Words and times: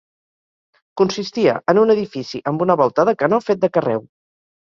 Consistia 1.01 1.53
en 1.73 1.81
un 1.81 1.93
edifici 1.95 2.41
amb 2.53 2.65
una 2.67 2.77
volta 2.83 3.07
de 3.11 3.15
canó 3.23 3.41
fet 3.51 3.61
de 3.67 3.73
carreu. 3.77 4.01